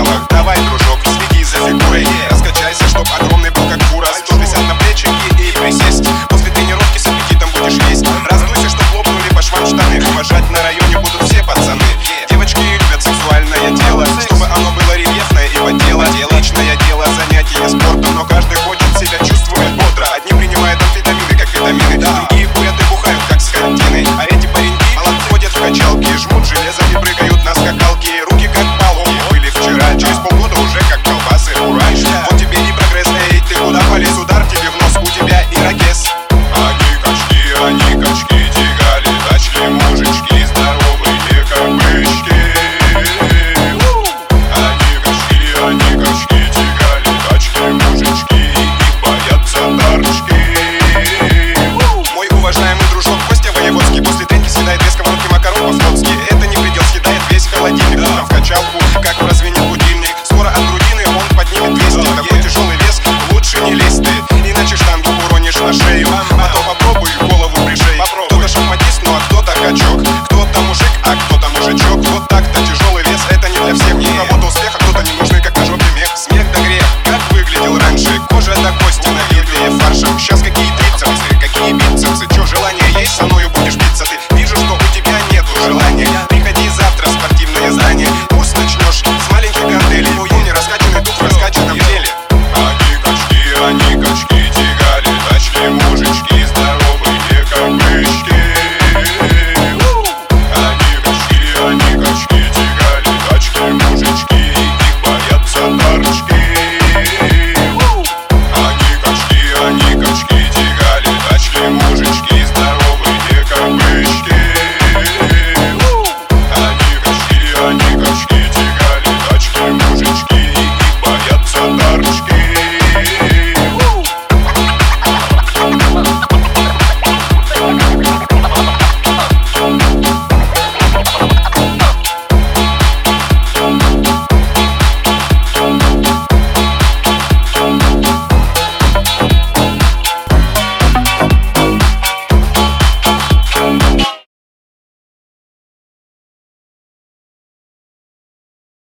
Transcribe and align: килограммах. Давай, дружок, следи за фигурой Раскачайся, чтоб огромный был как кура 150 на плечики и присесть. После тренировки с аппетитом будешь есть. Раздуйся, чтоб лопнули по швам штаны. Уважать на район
килограммах. 0.00 0.28
Давай, 0.30 0.56
дружок, 0.64 0.98
следи 1.04 1.44
за 1.44 1.56
фигурой 1.58 2.06
Раскачайся, 2.30 2.88
чтоб 2.88 3.06
огромный 3.18 3.50
был 3.50 3.68
как 3.68 3.80
кура 3.90 4.06
150 4.06 4.68
на 4.68 4.74
плечики 4.76 5.10
и 5.38 5.52
присесть. 5.52 6.08
После 6.28 6.50
тренировки 6.50 6.98
с 6.98 7.06
аппетитом 7.06 7.50
будешь 7.58 7.78
есть. 7.88 8.06
Раздуйся, 8.30 8.68
чтоб 8.68 8.94
лопнули 8.94 9.28
по 9.34 9.42
швам 9.42 9.66
штаны. 9.66 10.02
Уважать 10.12 10.48
на 10.50 10.62
район 10.62 10.79